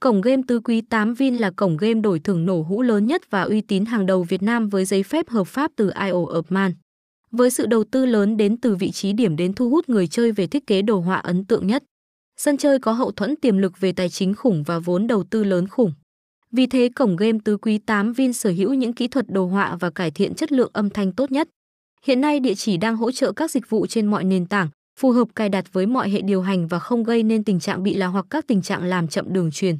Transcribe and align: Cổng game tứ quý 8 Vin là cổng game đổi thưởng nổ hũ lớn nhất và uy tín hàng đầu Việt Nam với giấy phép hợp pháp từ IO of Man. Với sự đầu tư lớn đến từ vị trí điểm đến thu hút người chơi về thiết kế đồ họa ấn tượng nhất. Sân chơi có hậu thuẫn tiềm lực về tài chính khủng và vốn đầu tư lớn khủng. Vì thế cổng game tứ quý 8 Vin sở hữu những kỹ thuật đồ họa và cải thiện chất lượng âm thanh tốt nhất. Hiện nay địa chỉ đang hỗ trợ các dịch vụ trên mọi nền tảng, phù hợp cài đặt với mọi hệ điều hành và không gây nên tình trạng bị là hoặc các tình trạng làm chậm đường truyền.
Cổng 0.00 0.20
game 0.20 0.42
tứ 0.46 0.60
quý 0.60 0.80
8 0.80 1.14
Vin 1.14 1.36
là 1.36 1.50
cổng 1.50 1.76
game 1.76 2.00
đổi 2.00 2.18
thưởng 2.20 2.46
nổ 2.46 2.62
hũ 2.62 2.82
lớn 2.82 3.06
nhất 3.06 3.30
và 3.30 3.42
uy 3.42 3.60
tín 3.60 3.84
hàng 3.84 4.06
đầu 4.06 4.22
Việt 4.22 4.42
Nam 4.42 4.68
với 4.68 4.84
giấy 4.84 5.02
phép 5.02 5.28
hợp 5.28 5.44
pháp 5.44 5.70
từ 5.76 5.90
IO 6.04 6.26
of 6.26 6.42
Man. 6.48 6.72
Với 7.30 7.50
sự 7.50 7.66
đầu 7.66 7.84
tư 7.84 8.06
lớn 8.06 8.36
đến 8.36 8.56
từ 8.56 8.76
vị 8.76 8.90
trí 8.90 9.12
điểm 9.12 9.36
đến 9.36 9.52
thu 9.52 9.70
hút 9.70 9.88
người 9.88 10.06
chơi 10.06 10.32
về 10.32 10.46
thiết 10.46 10.66
kế 10.66 10.82
đồ 10.82 11.00
họa 11.00 11.16
ấn 11.16 11.44
tượng 11.44 11.66
nhất. 11.66 11.84
Sân 12.36 12.56
chơi 12.56 12.78
có 12.78 12.92
hậu 12.92 13.10
thuẫn 13.12 13.36
tiềm 13.36 13.58
lực 13.58 13.80
về 13.80 13.92
tài 13.92 14.08
chính 14.08 14.34
khủng 14.34 14.62
và 14.62 14.78
vốn 14.78 15.06
đầu 15.06 15.24
tư 15.30 15.44
lớn 15.44 15.68
khủng. 15.68 15.92
Vì 16.52 16.66
thế 16.66 16.88
cổng 16.94 17.16
game 17.16 17.38
tứ 17.44 17.56
quý 17.56 17.78
8 17.78 18.12
Vin 18.12 18.32
sở 18.32 18.50
hữu 18.50 18.74
những 18.74 18.92
kỹ 18.92 19.08
thuật 19.08 19.26
đồ 19.28 19.46
họa 19.46 19.76
và 19.80 19.90
cải 19.90 20.10
thiện 20.10 20.34
chất 20.34 20.52
lượng 20.52 20.70
âm 20.72 20.90
thanh 20.90 21.12
tốt 21.12 21.32
nhất. 21.32 21.48
Hiện 22.04 22.20
nay 22.20 22.40
địa 22.40 22.54
chỉ 22.54 22.76
đang 22.76 22.96
hỗ 22.96 23.12
trợ 23.12 23.32
các 23.32 23.50
dịch 23.50 23.70
vụ 23.70 23.86
trên 23.86 24.06
mọi 24.06 24.24
nền 24.24 24.46
tảng, 24.46 24.68
phù 25.00 25.10
hợp 25.10 25.28
cài 25.34 25.48
đặt 25.48 25.72
với 25.72 25.86
mọi 25.86 26.10
hệ 26.10 26.20
điều 26.20 26.42
hành 26.42 26.66
và 26.66 26.78
không 26.78 27.04
gây 27.04 27.22
nên 27.22 27.44
tình 27.44 27.60
trạng 27.60 27.82
bị 27.82 27.94
là 27.94 28.06
hoặc 28.06 28.26
các 28.30 28.46
tình 28.46 28.62
trạng 28.62 28.84
làm 28.84 29.08
chậm 29.08 29.32
đường 29.32 29.50
truyền. 29.50 29.78